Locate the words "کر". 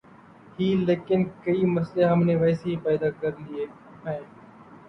3.19-3.31